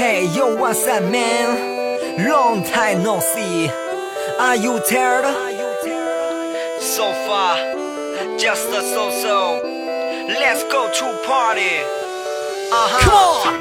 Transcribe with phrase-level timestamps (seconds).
[0.00, 2.26] Hey, yo, what's up, man?
[2.26, 3.68] Long time no see.
[4.38, 5.26] Are you tired?
[6.80, 7.58] So far,
[8.38, 9.60] just a so so.
[10.26, 11.84] Let's go to party.
[12.72, 13.60] Uh Come on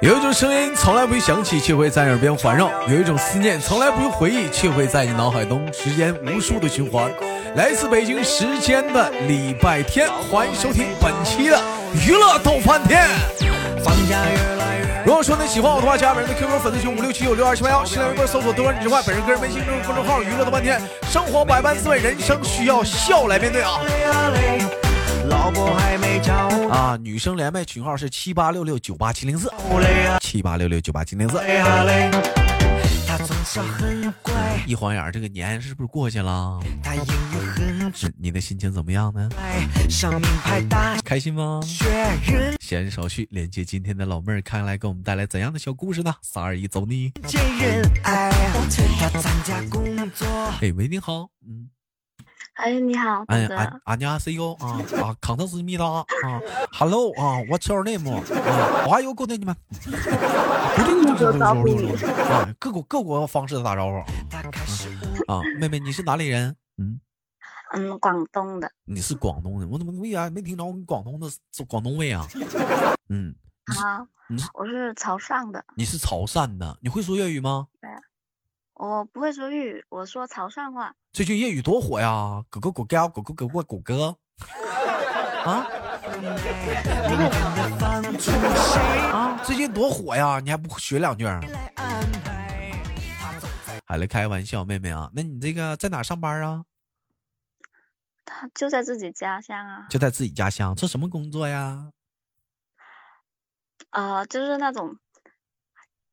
[0.00, 7.12] 有一种声音从来不会响起，却会在耳边环绕；有一种思念从来不用回忆，却会在你脑海中时间无数的循环。
[7.56, 11.60] 来自北京时间的礼拜天，欢迎收听本期的
[12.06, 13.06] 娱乐逗翻天。
[13.84, 14.79] 放假越来越
[15.10, 20.80] 如果说你喜欢我的话，加本人的 QQ 粉丝群五六七九六二七八幺，新浪微博搜索“多人之外”，本人个人微信公众号“娱乐的半天”。
[21.10, 23.80] 生活百般滋味，人生需要笑来面对啊！
[26.70, 29.52] 啊，女生连麦群号是七八六六九八七零四，
[30.20, 31.40] 七八六六九八七零四。
[34.66, 36.60] 一晃眼儿，这个年是不是过去了？
[36.82, 39.28] 他英语很是你的心情怎么样呢？
[39.88, 41.60] 上名牌大开心吗？
[42.60, 46.14] 闲言少叙，连接今天的老妹儿，看来给我们带来怎样的小故事呢？
[46.22, 47.10] 三二一，走你！
[47.26, 48.30] 见人爱，
[49.00, 50.26] 他参加工作。
[50.60, 51.68] 哎喂，你好，嗯，
[52.60, 56.04] 哎，你好，哎，哥安安家 CEO 啊啊，康特斯密达啊
[56.72, 58.22] ，Hello 啊，What's your name 啊
[58.86, 59.50] ，Why you good name？
[59.50, 59.56] 啊，
[62.58, 63.96] 各国各国方式的打招呼
[65.32, 66.54] 啊，妹妹你是哪里人？
[66.76, 67.00] 嗯，
[67.72, 71.26] 嗯，广东的你是广东的，我怎么为啥没听着你广东的
[71.66, 72.26] 广东味啊？
[73.08, 73.34] 嗯，
[73.66, 74.06] 啊
[74.52, 77.66] 我是潮汕的，你是潮汕的，你会说粤语吗？
[78.80, 80.94] 我不会说粤语，我说潮汕话。
[81.12, 82.42] 最近粤语多火呀！
[82.48, 84.16] 狗狗狗狗狗狗狗狗狗哥
[85.44, 85.68] 啊
[89.12, 89.38] 啊！
[89.44, 90.40] 最近多火呀！
[90.40, 91.26] 你还不学两句
[93.86, 96.64] 还来开玩笑，妹妹啊，那你这个在哪上班啊？
[98.24, 101.90] 他就在自己家乡啊，就在自己家乡，做什么工作呀？
[103.90, 104.96] 呃，就是那种，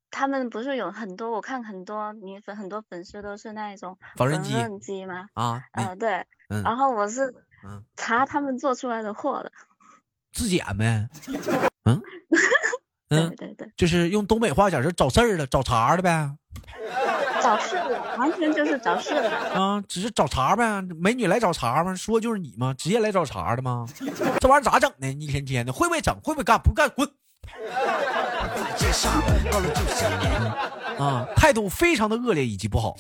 [0.10, 5.28] 他们不是有很多，我看很多女粉很多粉丝都是那一种缝纫机吗？
[5.34, 5.62] 啊，
[6.00, 7.34] 对，嗯然后我是
[7.66, 9.52] 嗯，查他们做出来的货的，
[10.32, 11.08] 质检呗。
[11.86, 12.02] 嗯
[13.10, 16.30] 对嗯，对对，就是用东北话讲是找事儿的，找茬儿的呗。
[17.42, 19.30] 找事的，完全就是找事的。
[19.58, 21.96] 啊，只是找茬呗，美女来找茬吗？
[21.96, 22.74] 说就是你吗？
[22.74, 23.86] 直接来找茬的吗？
[24.42, 25.10] 这玩意儿咋整呢？
[25.10, 26.14] 一天天的，会不会整？
[26.22, 26.60] 会不会干？
[26.60, 27.10] 不干滚！
[30.98, 32.96] 啊，态度非常的恶劣以及不好。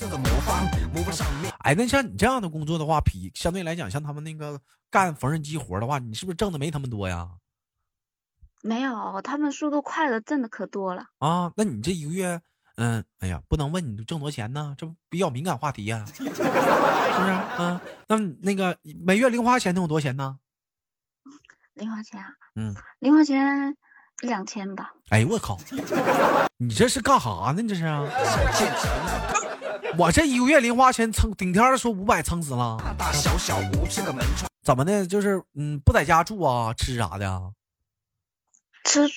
[1.59, 4.59] 哎，那像你这样的工作的话，比相对来讲，像他们那个
[4.89, 7.27] 干缝纫机活的话，你是不是挣的没他们多呀？
[8.63, 11.05] 没有，他们速度快的挣的可多了。
[11.19, 12.41] 啊，那你这一个月，
[12.75, 16.43] 嗯，哎呀，不能问你挣多少钱呢，这比较敏感话题呀、是不是？
[16.43, 20.37] 啊，那那个每月零花钱能有多少钱呢？
[21.73, 23.41] 零花钱啊，嗯，零花钱一
[24.21, 24.93] 两千吧。
[25.09, 25.57] 哎呦我靠，
[26.57, 27.61] 你这是干啥呢？
[27.61, 27.85] 你这是
[29.97, 34.49] 我这一个月零花钱撑顶天的说五百撑死了，大大小小五十个门窗。
[34.63, 35.07] 怎么的？
[35.07, 37.41] 就是嗯，不在家住啊，吃啥的呀？
[38.83, 39.07] 吃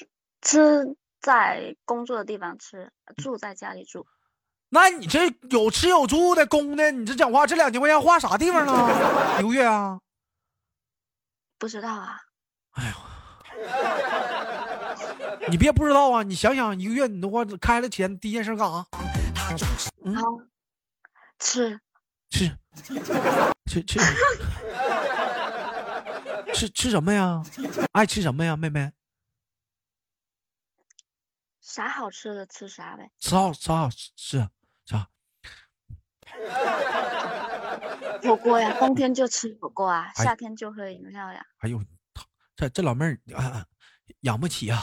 [0.43, 4.07] 吃在工作的地方吃，住在家里住。
[4.69, 9.41] 那你这有吃有住的供的，你这讲话这两千块钱花啥地方了？
[9.41, 9.99] 一个月啊？
[11.59, 12.17] 不知道啊，
[12.73, 12.95] 哎呦，
[15.51, 16.23] 你别不知道啊！
[16.23, 18.87] 你想想，一个月你的话开了钱，第一件事干啥？
[20.05, 20.15] 嗯
[21.39, 21.81] 吃
[22.31, 22.57] 吃
[23.67, 23.99] 吃吃
[26.55, 27.43] 吃吃什么呀？
[27.93, 28.93] 爱吃什么呀，妹妹？
[31.61, 33.11] 啥好吃的吃啥呗。
[33.19, 34.49] 吃好吃好吃
[34.85, 35.09] 啥？
[38.23, 41.45] 火锅呀，冬天就吃火锅啊，哎夏天就喝饮料呀。
[41.59, 41.83] 哎呦，
[42.55, 43.65] 这这老妹儿啊，
[44.21, 44.81] 养不起啊！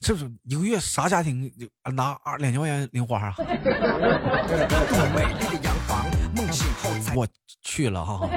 [0.00, 1.52] 这是一个月啥家庭
[1.94, 3.34] 拿二两千块钱零花啊？
[7.14, 7.26] 我
[7.62, 8.28] 去了哈，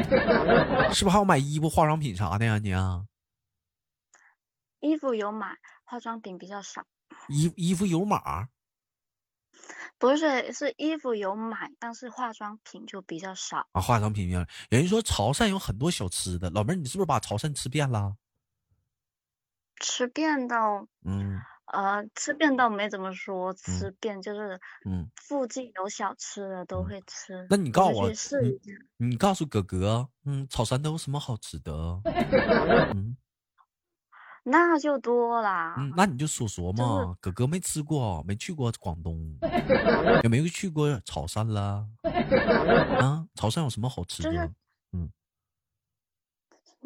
[0.91, 2.57] 是不是还要买衣服、化妆品啥的呀？
[2.57, 3.03] 你啊，
[4.79, 5.47] 衣服有买，
[5.83, 6.83] 化妆品比较少。
[7.27, 8.47] 衣衣服有码，
[9.99, 13.67] 不是，是衣服有买，但是化妆品就比较少。
[13.73, 18.15] 啊，化妆品有人说潮汕有很多小吃的，老妹儿，你是不是把潮汕吃遍了？
[19.81, 21.39] 吃遍到嗯
[21.71, 27.45] 呃，吃遍倒没怎么说，吃遍就是嗯，附近有小吃的都会吃。
[27.49, 28.71] 那你告诉我试一下。
[28.97, 31.71] 你告诉哥哥，嗯，潮汕都有什么好吃的？
[32.95, 33.08] 嗯
[34.43, 35.75] 那就多啦。
[35.77, 39.37] 嗯，那你就说说就是嘛，哥哥没吃过，没去过广东，
[40.23, 41.85] 也没有去过潮汕啦？
[42.99, 44.31] 啊，潮汕有什么好吃的？
[44.31, 44.49] 就是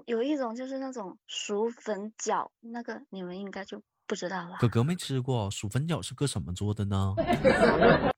[0.07, 4.57] 有一种就是那种薯粉饺，那个你们应该就不知道了。
[4.59, 7.13] 哥哥没吃过薯粉饺是搁什么做的呢？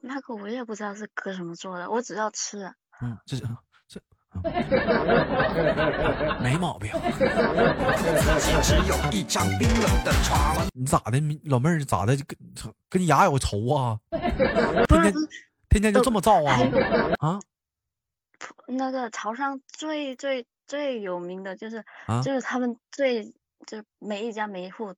[0.00, 2.72] 那个我也不知道是搁什么做的，我只要吃。
[3.02, 3.48] 嗯，这是这。
[6.40, 6.90] 没毛病。
[10.72, 12.16] 你咋的，老妹儿咋的？
[12.16, 12.38] 跟
[12.88, 13.98] 跟牙有仇啊？
[14.88, 15.12] 天天
[15.68, 16.56] 天天就这么造啊？
[17.18, 17.40] 啊？
[18.66, 21.84] 那个潮汕最最最有名的就是，
[22.22, 23.24] 就是他们最
[23.66, 24.94] 就每一家每一户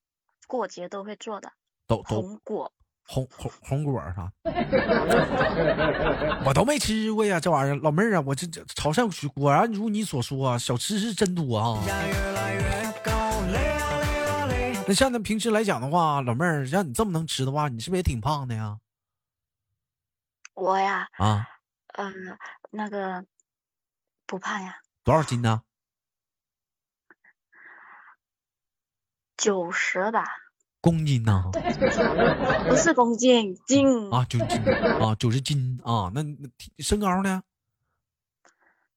[0.47, 1.51] 过节都会做的
[1.89, 2.73] 红果。
[3.13, 4.33] 红红红果啥？
[6.47, 11.79] 我都没吃过呀，这玩意儿，老妹儿啊，我这这潮汕果然如你所说，小吃是真多啊。
[14.89, 18.79] 那像那平时来讲的话，老妹儿，像你这么能吃的话，你是不是也挺胖的呀？
[20.55, 21.47] 我呀，啊，
[21.99, 22.39] 嗯，
[22.71, 23.23] 那个
[24.27, 24.79] 不胖呀。
[25.05, 25.61] 多少斤呢？
[29.37, 30.42] 九十吧。
[30.83, 31.45] 公斤呢？
[32.69, 34.61] 不是公斤，斤啊，九斤
[35.01, 36.11] 啊，九十斤啊。
[36.13, 36.23] 那
[36.81, 37.43] 身高呢？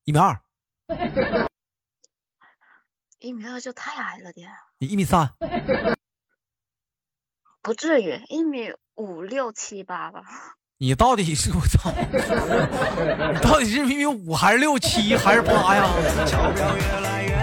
[0.03, 0.41] 一米二。
[3.19, 4.49] 一米二就太矮了点。
[4.79, 5.31] 你一米三？
[7.61, 10.23] 不至于，一米五六七八吧。
[10.77, 11.89] 你到底是我操？
[13.33, 15.85] 你到底是一米五还是六七还是八呀？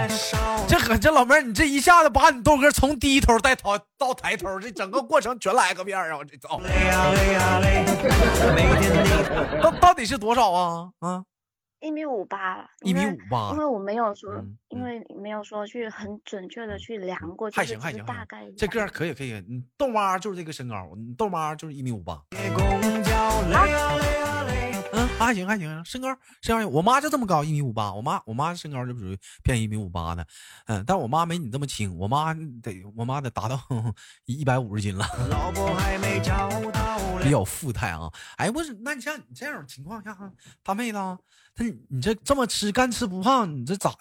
[0.67, 6.17] 这可这老妹儿，你这一下子把你豆哥从低头带头到抬头，这整个过程全来个遍啊！
[6.17, 6.59] 我这操，
[9.61, 10.89] 到到底是多少啊？
[10.99, 11.23] 啊，
[11.79, 14.33] 一米五八，一米五八，因为我没有说，
[14.69, 22.19] 因为没有说去很准确的去量过，还行还行，大概这个可以可以，你豆妈就是这个身高，你豆妈就是一米五八。
[22.31, 23.03] 嗯，
[25.25, 27.93] 还行还行，身高身高，我妈就这么高，一米五八。
[27.93, 30.25] 我妈我妈身高就属于偏一米五八的，
[30.65, 33.59] 嗯，但我妈没你这么轻，我妈得我妈得达到
[34.25, 35.05] 一百五十斤了，
[37.21, 38.11] 比较富态啊。
[38.37, 40.17] 哎，不是，那你像你这种情况下，
[40.61, 43.95] 大妹子，那你这这么吃干吃不胖，你这咋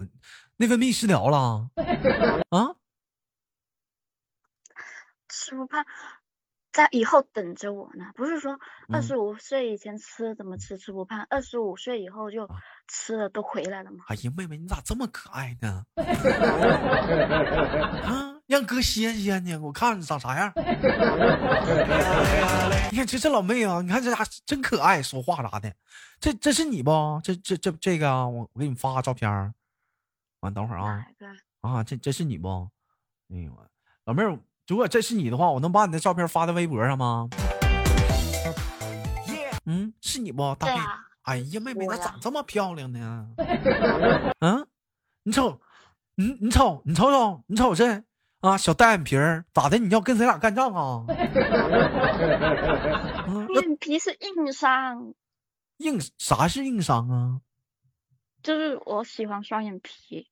[0.56, 1.70] 内分泌失调了？
[2.50, 2.74] 啊？
[5.28, 5.84] 吃不胖。
[6.72, 8.58] 在以后等着我呢，不是说
[8.90, 12.48] 二十五岁以前吃怎么吃吃不胖，二十五岁以后就
[12.88, 14.04] 吃了都回来了吗？
[14.08, 15.84] 哎呀，妹妹你咋这么可爱呢？
[18.04, 20.50] 啊，让哥歇歇呢，我看你长啥样。
[22.90, 25.70] 你看这这老妹啊，你看这家真可爱，说话啥的。
[26.18, 27.20] 这这是你不？
[27.22, 29.54] 这这这这个啊，我我给你发个照片
[30.40, 31.06] 完等会儿啊。
[31.60, 32.70] 啊，这这是你不？
[33.28, 33.52] 哎呦，
[34.06, 34.38] 老妹儿。
[34.72, 37.28] 如果这是你的话，我能把你的照片发在微博上吗？
[39.66, 40.54] 嗯，是你不？
[40.54, 40.80] 大妹。
[41.24, 43.28] 哎呀，妹妹，咋长这么漂亮呢？
[44.40, 44.66] 嗯，
[45.24, 45.60] 你瞅，
[46.14, 48.02] 你你瞅，你瞅瞅，你瞅这
[48.40, 49.76] 啊，小单眼皮儿，咋的？
[49.76, 51.04] 你要跟谁俩干仗啊？
[53.54, 55.12] 眼皮是硬伤。
[55.76, 57.42] 硬啥是硬伤啊？
[58.42, 60.26] 就是我喜欢双眼皮。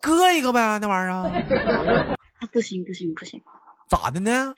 [0.00, 2.16] 割一个呗，那玩意儿。
[2.52, 3.42] 不行不行不行，
[3.88, 4.54] 咋的呢？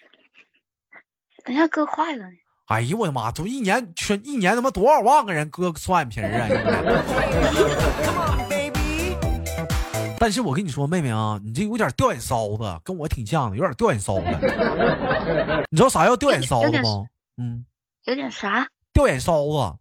[1.44, 2.36] 等下割坏了呢。
[2.66, 3.32] 哎呦我的妈！
[3.32, 6.48] 都一年全一年他妈多少万个人割双眼皮儿啊！
[10.18, 14.26] 但是我跟你说，妹妹啊，你这有点掉眼梢子，跟我挺像的，有点掉眼梢子。
[15.70, 17.06] 你知道啥叫掉眼梢子吗？
[17.38, 17.64] 嗯，
[18.04, 18.68] 有点啥？
[18.92, 19.78] 掉眼梢子。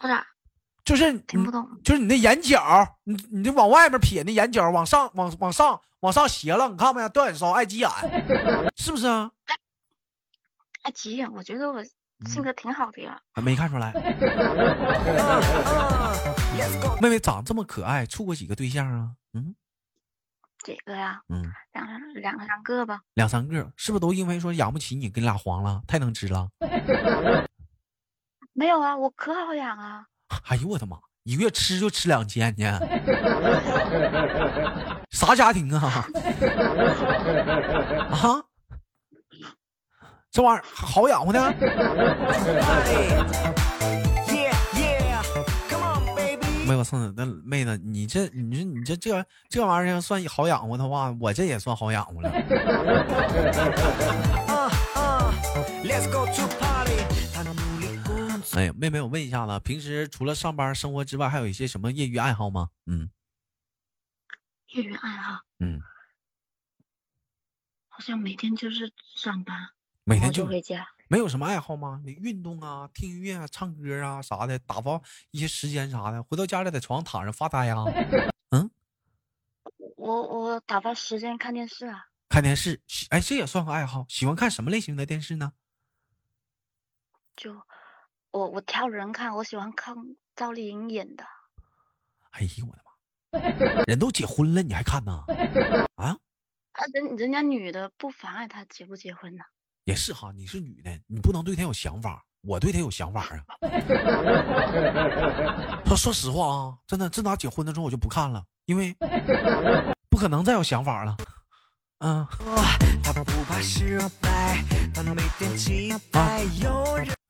[0.00, 0.14] 不是。
[0.84, 7.08] 就是听不懂，就是你那眼角，你你这往外面撇那眼角，往上往往上往上斜了，你看没？
[7.08, 7.88] 掉眼梢，爱急眼，
[8.76, 9.30] 是不是啊？
[10.82, 11.82] 爱急眼，我觉得我
[12.26, 13.18] 性格挺好的呀。
[13.42, 13.92] 没看出来。
[17.00, 19.12] 妹妹长这么可爱，处过几个对象啊？
[19.32, 19.54] 嗯，
[20.62, 21.22] 几个呀？
[21.30, 21.86] 嗯，两
[22.20, 23.00] 两三个吧。
[23.14, 25.82] 两三个，是不是都因为说养不起你，给你俩黄了？
[25.86, 26.48] 太能吃了。
[28.52, 30.06] 没有啊，我可好养啊。
[30.46, 30.96] 哎呦我的妈！
[31.24, 32.80] 一个月吃就吃两千呢，
[35.10, 36.04] 啥家庭啊？
[38.12, 38.42] 啊？
[40.30, 41.40] 这玩意儿好养活的？
[46.66, 52.30] 没有送那妹子，你这你说你这这这玩意儿算好养活的话，我这也算好养活了。
[58.54, 62.70] 哎，妹妹，我问一下子，平时除了上班生活之外，还有一些什么业余爱好吗？
[62.86, 63.10] 嗯，
[64.68, 65.80] 业余爱好，嗯，
[67.88, 69.70] 好像每天就是上班，
[70.04, 72.00] 每天就回家，没有什么爱好吗？
[72.04, 76.22] 你运动啊，听音乐啊，唱歌啊啥的，打发一些时间啥的。
[76.22, 77.84] 回到家里在床上躺着发呆啊？
[78.54, 78.70] 嗯，
[79.96, 82.06] 我我打发时间看电视啊。
[82.28, 82.80] 看电视，
[83.10, 84.06] 哎，这也算个爱好。
[84.08, 85.52] 喜欢看什么类型的电视呢？
[87.36, 87.52] 就
[88.34, 89.94] 我我挑人看，我喜欢看
[90.34, 91.24] 赵丽颖演的。
[92.32, 92.90] 哎呦我的妈！
[93.86, 95.22] 人都结婚了，你还看呢？
[95.94, 96.18] 啊？
[96.72, 99.44] 啊，人人家女的不妨碍他结不结婚呢。
[99.84, 103.44] 也是哈，你是女的，你不能对他有想法，我对他有想法啊。
[105.86, 108.92] 说说实话啊，真的，自打结婚的时候我就不看了，因为
[110.10, 111.16] 不可能再有想法了。
[111.98, 112.26] 嗯。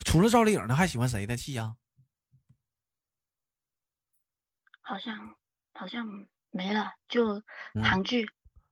[0.04, 1.76] 除了赵丽颖，呢，还喜欢谁的戏呀？
[4.82, 5.34] 好像
[5.72, 6.06] 好像
[6.50, 7.42] 没了，就
[7.82, 8.26] 韩剧。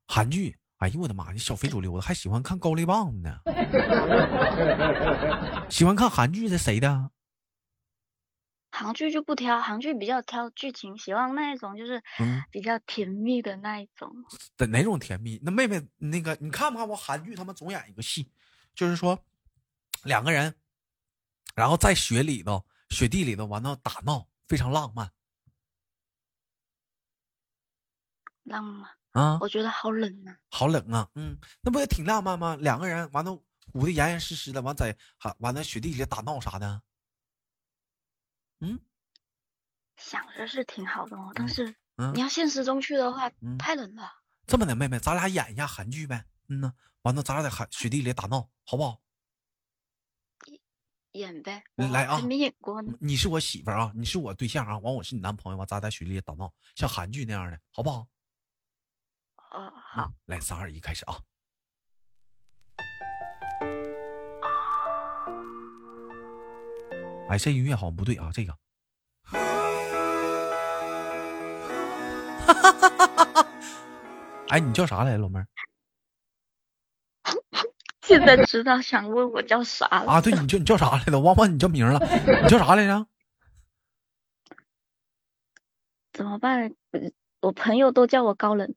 [0.06, 0.56] 韩剧。
[0.78, 1.30] 哎呦我的妈！
[1.30, 3.38] 你小非主流的还喜欢看高丽棒子呢？
[5.70, 7.12] 喜欢看韩剧的谁的？
[8.72, 12.02] 韩剧就不挑，韩剧比较挑剧情，喜欢那一种就是
[12.50, 14.12] 比较甜蜜的那一种。
[14.56, 15.38] 的哪种甜蜜？
[15.44, 17.36] 那妹妹，那个你看不看过韩剧？
[17.36, 18.28] 他们总演一个戏，
[18.74, 19.16] 就是说
[20.02, 20.52] 两个人，
[21.54, 25.12] 然后在雪里头、雪地里头完了打闹，非常浪漫。
[28.44, 28.90] 浪漫。
[29.12, 30.38] 啊，我觉得好冷啊！
[30.48, 31.10] 好冷啊！
[31.16, 32.56] 嗯，那不也挺浪漫吗？
[32.56, 33.30] 两个人完了
[33.74, 36.82] 捂得严严实实的，完在还完了雪地里打闹啥的。
[38.60, 38.80] 嗯，
[39.98, 41.76] 想着是挺好的哦，但是
[42.14, 44.10] 你要现实中去的话，太冷了。
[44.46, 46.24] 这么的，妹妹，咱俩演一下韩剧呗。
[46.48, 49.02] 嗯呢，完了咱俩在寒雪地里打闹，好不好？
[51.12, 52.20] 演呗，来啊！
[52.20, 52.92] 没演过呢。
[53.00, 58.06] 你是我媳妇儿啊，你是我对象啊，完我是你男朋友，完咱在雪里打闹，像韩剧那样的，好不好？
[59.50, 61.20] 哦，好，来，三二一，开始啊！
[67.28, 68.56] 哎，这音乐好像不对啊，这个。
[74.48, 75.46] 哎，你叫啥来，老妹儿？
[78.12, 80.12] 现在知道，想问我叫啥了？
[80.12, 81.18] 啊，对，你叫你叫啥来着？
[81.18, 81.98] 忘忘你叫名了，
[82.42, 83.06] 你叫啥来着？
[86.12, 86.74] 怎么办？
[87.40, 88.74] 我朋友都叫我高冷。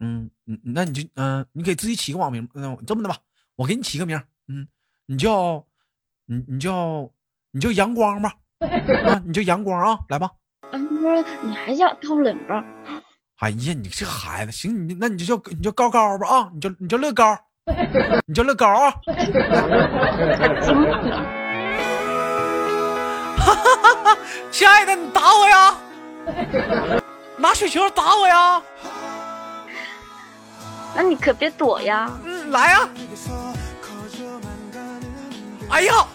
[0.00, 3.16] 嗯，嗯，那你就嗯，你给自己起个网名，嗯，这么的吧，
[3.54, 4.66] 我给你起个名，嗯，
[5.06, 5.64] 你叫，
[6.26, 7.08] 你你叫
[7.52, 10.32] 你叫阳光吧，啊，你叫阳光啊，来吧。
[10.72, 12.64] 嗯，你还叫高冷吧？
[13.36, 17.43] 哎呀，你这孩子，行，你那你就叫你叫高高吧啊，你叫你叫乐高，
[18.26, 18.94] 你叫乐高啊。
[23.36, 24.18] 哈哈哈哈！
[24.50, 25.74] 亲爱的，你打我呀？
[27.36, 28.62] 拿雪球打我呀？
[30.94, 32.10] 那你可别躲呀！
[32.24, 32.88] 嗯，来呀！
[35.70, 36.06] 哎呀！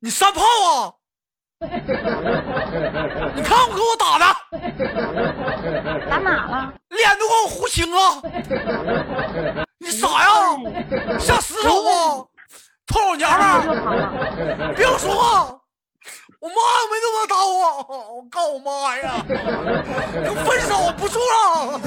[0.00, 0.94] 你三炮啊！
[3.34, 4.24] 你看我给我打的！
[6.10, 6.72] 打哪了？
[6.88, 7.96] 脸都给我糊青了！
[9.78, 10.28] 你傻呀？
[11.18, 12.24] 下石头啊！
[12.88, 14.74] 臭老娘们儿！
[14.76, 15.56] 别说话！
[16.40, 16.54] 我妈
[16.90, 19.24] 没那么打我，我告我妈呀！
[20.24, 21.80] 就分手不处了。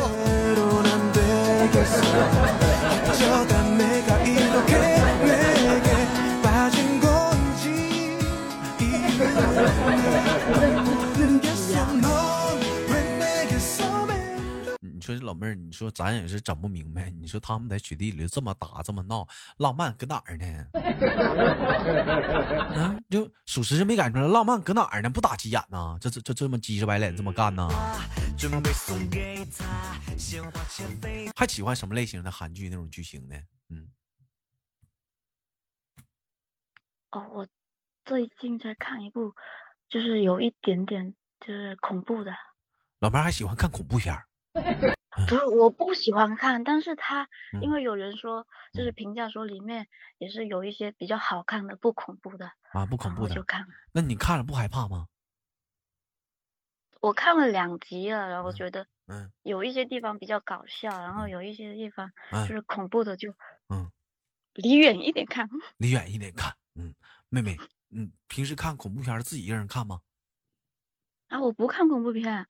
[15.05, 17.11] 说老妹儿，你说咱也是整不明白。
[17.11, 20.65] 你说他们在雪地里这么打这么闹，浪漫搁哪儿呢？
[22.75, 25.09] 啊，就属实是没感觉出来，浪漫搁哪儿呢？
[25.09, 25.95] 不打急眼呢？
[26.01, 27.69] 这这这这么急着白脸这么干呢？
[31.35, 33.35] 还喜欢什么类型的韩剧那种剧情呢？
[33.69, 33.87] 嗯。
[37.11, 37.47] 哦，我
[38.05, 39.33] 最近在看一部，
[39.89, 42.31] 就是有一点点就是恐怖的。
[42.99, 44.25] 老妹儿还喜欢看恐怖片儿。
[45.27, 47.27] 不是我不喜欢看，但是他
[47.61, 53.65] 因为有人说，就是评价说里面也是有一些比较好看的，不恐怖的啊，不恐怖的就看。
[53.91, 55.07] 那你看了不害怕吗？
[57.01, 62.11] 我看了两集了，然后觉得嗯，有一些地方比较搞笑，然后有一些地方
[62.47, 63.31] 就是恐怖的，就
[63.69, 63.91] 嗯，
[64.53, 66.53] 离远一点看，离远一点看。
[66.75, 66.93] 嗯，
[67.29, 67.57] 妹妹，
[67.95, 70.01] 嗯，平时看恐怖片自己一个人看吗？
[71.29, 72.45] 啊，我不看恐怖片，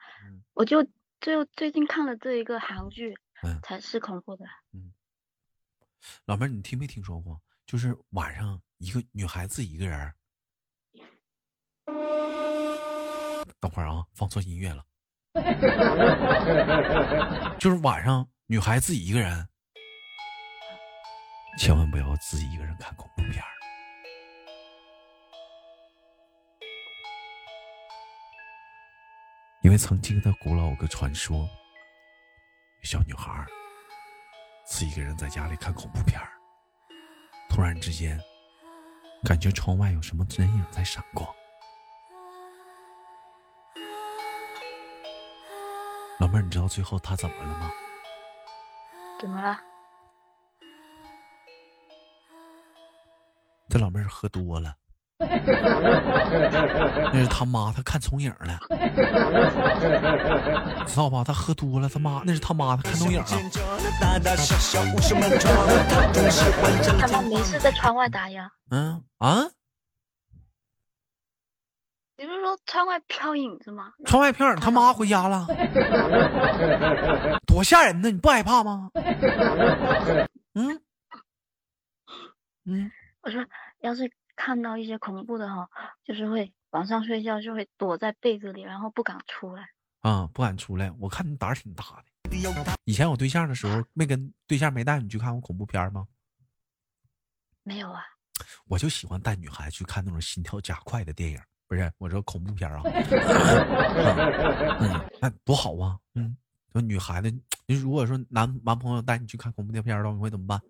[0.54, 0.86] 我就。
[1.22, 4.46] 最最近看了这一个韩剧，嗯，才是恐怖的。
[4.74, 4.94] 嗯，
[6.26, 7.42] 老妹儿，你听没听说过？
[7.66, 10.14] 就是晚上一个女孩子一个人。
[13.60, 14.86] 等会儿啊，放错音乐了。
[17.58, 19.48] 就是晚上女孩自己一个人，
[21.58, 23.42] 千万不要自己一个人看恐怖片
[29.66, 31.50] 因为曾经的古老有个传说，
[32.84, 33.44] 小女孩
[34.64, 36.34] 自己一个人在家里看恐怖片儿，
[37.50, 38.22] 突然之间
[39.24, 41.28] 感觉窗外有什么人影在闪光。
[46.20, 47.72] 老妹儿，你知道最后她怎么了吗？
[49.20, 49.60] 怎么了？
[53.68, 54.78] 这老妹儿喝多了，
[57.14, 58.60] 那是他妈，他看重影了，
[60.86, 61.24] 知道吧？
[61.24, 63.26] 他喝多了，他妈那是他妈，他看重影了。
[67.00, 68.52] 他妈没事在窗外打呀？
[68.72, 69.38] 嗯啊？
[72.18, 73.94] 你不是说窗外飘影子吗？
[74.06, 75.48] 窗外飘影，他妈回家了，
[77.48, 78.12] 多吓人呢！
[78.12, 78.90] 你不害怕吗？
[80.56, 80.82] 嗯
[82.66, 82.92] 嗯，
[83.22, 83.42] 我说。
[83.82, 85.70] 要是看到一些恐怖的哈，
[86.04, 89.70] 就是会晚上睡觉就会躲在被子里，然后不敢出来。
[90.02, 90.92] 啊，不敢出来。
[91.00, 92.06] 我看你胆儿挺大的。
[92.84, 96.08] 以前我对象的时候，没跟对象没带你去看过恐怖片吗？
[97.64, 98.04] 没有啊。
[98.68, 102.82] 我就喜欢带女孩去看那种心跳加快的电影，不是我说恐怖片啊。
[104.80, 105.98] 嗯，那多好啊。
[106.14, 106.36] 嗯，
[106.74, 107.32] 说女孩子，
[107.66, 110.62] 你如果说男男朋友带你去看恐怖片的话，你会怎么办？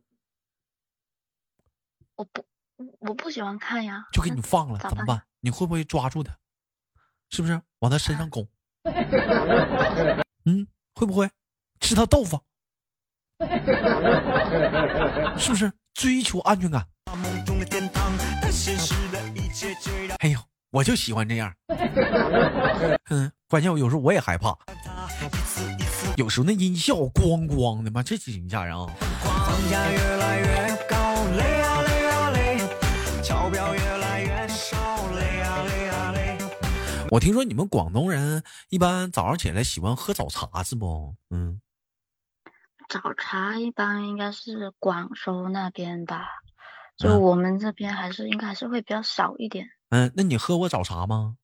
[2.16, 2.46] 我不。
[3.00, 5.22] 我不喜欢看呀，就给你放了，怎么办？
[5.40, 6.36] 你会不会抓住他？
[7.30, 8.48] 是不是往他身上拱？
[10.46, 11.30] 嗯，会不会
[11.80, 12.40] 吃他豆腐？
[15.38, 16.86] 是不是追求安全感？
[20.20, 20.40] 哎呦，
[20.72, 21.54] 我就喜欢这样。
[23.10, 24.56] 嗯，关键我有时候我也害怕，
[26.18, 28.88] 有时候那音效咣咣的嘛，这挺吓人啊。
[37.12, 41.16] 我听说你们广东人一般早上起来喜欢喝早茶是不？
[41.30, 41.62] 嗯，
[42.90, 46.28] 早茶一般应该是广州那边吧，
[46.98, 49.68] 就我们这边还是应该还是会比较少一点。
[49.90, 51.38] 嗯，那你喝过早茶吗？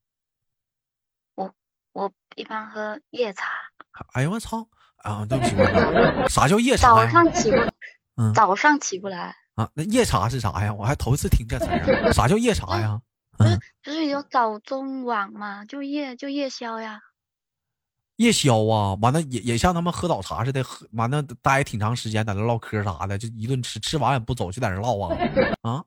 [1.35, 1.53] 我
[1.93, 3.45] 我一般喝夜茶。
[4.13, 4.67] 哎呦我操！
[4.97, 5.55] 啊，对不起，
[6.29, 6.89] 啥叫夜茶？
[6.89, 7.57] 早上起不，
[8.17, 9.35] 嗯，早上起不来。
[9.55, 10.73] 啊，那夜茶是啥呀？
[10.73, 12.11] 我还头一次听这词儿。
[12.11, 13.01] 啥叫夜茶呀？
[13.43, 16.99] 嗯，就是有早中晚嘛，就夜就夜宵呀。
[18.17, 25.17] 夜宵啊，完了也也像他们喝早茶似的，喝完了待挺长时间，在那唠嗑啥的，就一顿吃，吃完也不走，就在那唠啊
[25.63, 25.83] 啊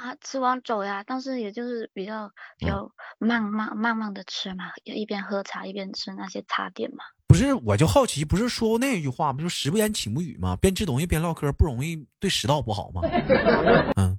[0.00, 0.16] 啊！
[0.22, 7.04] 吃完走呀，但是也就是比较比较慢慢慢慢的吃嘛，一边喝茶一边吃那些茶点嘛。
[7.26, 9.42] 不是，我就好奇，不是说过那句话吗？
[9.42, 10.56] 就食不言，寝不语吗？
[10.56, 13.02] 边吃东西边唠嗑，不容易对食道不好吗？
[13.98, 14.18] 嗯。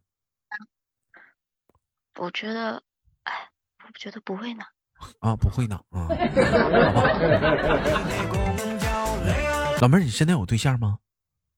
[2.15, 2.83] 我觉得，
[3.23, 3.49] 哎，
[3.85, 4.63] 我觉得不会呢。
[5.19, 5.79] 啊，不会呢。
[5.91, 6.07] 啊，
[9.81, 10.99] 老妹儿，你现在有对象吗？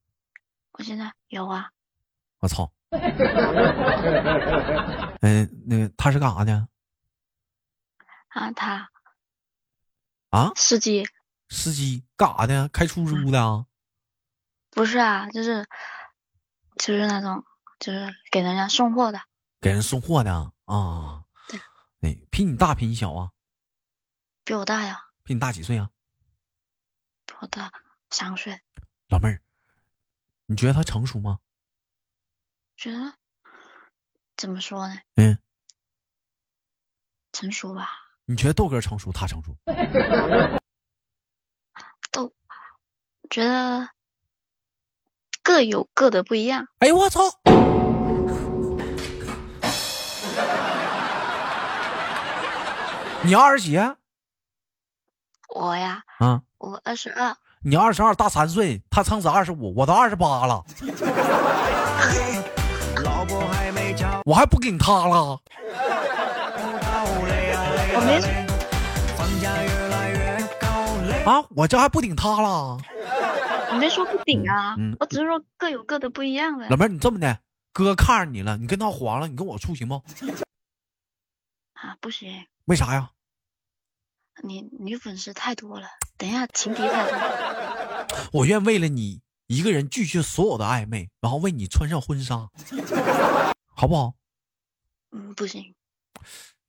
[0.74, 1.72] 我现在有啊。
[2.40, 2.72] 我操！
[5.22, 6.68] 嗯，那个他是干啥的？
[8.30, 8.90] 啊，他
[10.30, 11.08] 啊，司机。
[11.50, 12.68] 司机干啥的？
[12.70, 13.66] 开出租的啊？
[14.72, 15.66] 不是啊，就是，
[16.78, 17.44] 就是那种，
[17.80, 19.20] 就是给人家送货的。
[19.62, 20.34] 给人送货的
[20.66, 21.24] 啊？
[21.48, 21.60] 对，
[22.02, 23.32] 哎，比你大，比你小啊？
[24.44, 25.00] 比我大呀。
[25.24, 25.92] 比你大几岁啊？
[27.28, 27.72] 比我大
[28.10, 28.60] 三岁。
[29.10, 29.40] 老妹儿，
[30.48, 31.40] 你觉得他成熟吗？
[32.76, 33.14] 觉得
[34.36, 34.96] 怎么说呢？
[35.16, 35.38] 嗯，
[37.32, 37.88] 成熟吧。
[38.26, 39.56] 你觉得豆哥成熟，他成熟？
[42.12, 42.34] 豆，
[43.30, 43.88] 觉得
[45.44, 46.68] 各有各的不一样。
[46.80, 47.22] 哎呦我操！
[53.24, 53.78] 你二十几？
[55.54, 57.36] 我呀，啊，我二十二。
[57.64, 58.82] 你二十二，大三岁。
[58.90, 60.64] 他撑死二十五，我都二十八了。
[64.26, 65.40] 我还不给你他了。
[67.94, 68.42] 我没。
[71.24, 72.80] 啊，我这还不顶他了。
[73.70, 76.66] 我没说不顶啊，我只是说各有各的不一样呗。
[76.70, 77.38] 老妹儿，你这么的，
[77.72, 80.02] 哥看上你了，你跟他黄了，你跟我处行不？
[81.74, 82.48] 啊，不行。
[82.66, 83.12] 为啥呀？
[84.44, 87.18] 你女粉丝太多了，等一下情敌太多。
[88.32, 92.50] 我愿为了你一个人拒绝所有的暧昧，然后为你穿上婚纱，
[93.76, 94.14] 好不好？
[95.12, 95.76] 嗯，不行。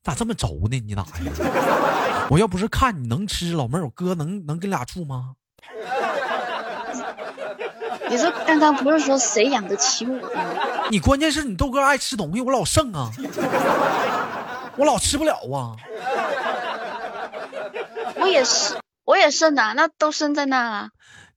[0.03, 0.79] 咋这么轴呢？
[0.81, 2.27] 你咋呀？
[2.29, 5.37] 我要不是看你能吃，老妹儿，我哥能能跟俩处吗？
[8.11, 10.89] 你这刚刚不是说谁养得起我吗？
[10.91, 13.11] 你关键是你豆哥爱吃东西，我老剩啊，
[14.77, 15.77] 我老吃不了啊。
[18.17, 20.91] 我也是，我也剩的，那都剩在那了。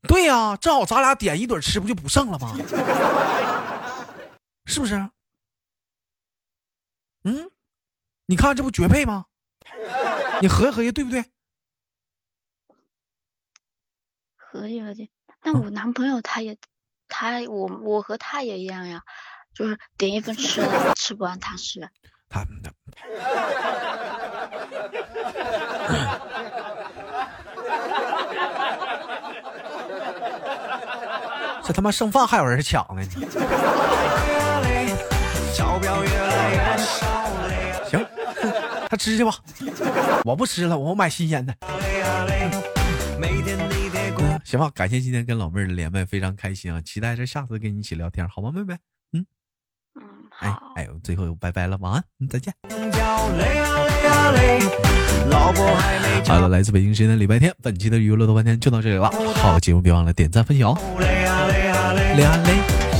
[0.08, 2.56] 对呀，正好咱俩点一顿吃，不就不剩了吗？
[4.66, 5.10] 是不是？
[7.24, 7.50] 嗯，
[8.28, 9.26] 你看这不绝配吗？
[10.42, 11.26] 你合计合计，对不对？
[14.36, 15.10] 合计合计，
[15.44, 16.58] 那我男朋友他也，
[17.08, 19.04] 他我我和他也一样呀，
[19.56, 21.90] 就是点一份吃的吃不完他是。
[22.30, 22.72] 他们的。
[31.64, 33.02] 这他妈剩饭还有人抢呢！
[37.90, 38.06] 行，
[38.88, 39.32] 他吃去吧，
[40.24, 41.56] 我不吃了，我买新鲜的。
[44.44, 46.80] 行吧，感谢今天跟老妹儿的连麦，非常开心啊！
[46.82, 48.78] 期待着下次跟你一起聊天，好吗，妹妹？
[50.40, 52.54] 哎哎，最后拜拜了，晚安，嗯，再见。
[56.28, 59.12] 好了，来自北京时间的礼拜天，本期的娱乐多半天就到这里了。
[59.36, 60.78] 好节目，别忘了点赞分享。
[62.16, 62.95] 两泪。